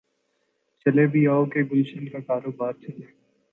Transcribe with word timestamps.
چلے 0.85 1.05
بھی 1.07 1.21
آؤ 1.27 1.45
کہ 1.45 1.63
گلشن 1.71 2.07
کا 2.09 2.19
کاروبار 2.27 2.73
چلے 2.81 3.05